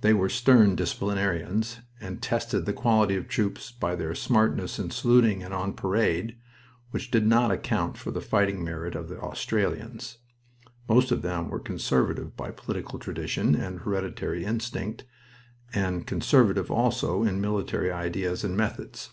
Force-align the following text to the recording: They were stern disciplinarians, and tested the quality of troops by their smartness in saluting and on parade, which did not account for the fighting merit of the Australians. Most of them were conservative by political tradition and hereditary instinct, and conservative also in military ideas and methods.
They 0.00 0.14
were 0.14 0.30
stern 0.30 0.74
disciplinarians, 0.74 1.80
and 2.00 2.22
tested 2.22 2.64
the 2.64 2.72
quality 2.72 3.14
of 3.14 3.28
troops 3.28 3.70
by 3.70 3.94
their 3.94 4.14
smartness 4.14 4.78
in 4.78 4.90
saluting 4.90 5.42
and 5.42 5.52
on 5.52 5.74
parade, 5.74 6.38
which 6.92 7.10
did 7.10 7.26
not 7.26 7.50
account 7.50 7.98
for 7.98 8.10
the 8.10 8.22
fighting 8.22 8.64
merit 8.64 8.94
of 8.94 9.10
the 9.10 9.20
Australians. 9.20 10.16
Most 10.88 11.12
of 11.12 11.20
them 11.20 11.50
were 11.50 11.60
conservative 11.60 12.34
by 12.38 12.52
political 12.52 12.98
tradition 12.98 13.54
and 13.54 13.80
hereditary 13.80 14.46
instinct, 14.46 15.04
and 15.74 16.06
conservative 16.06 16.70
also 16.70 17.22
in 17.22 17.38
military 17.38 17.92
ideas 17.92 18.42
and 18.42 18.56
methods. 18.56 19.10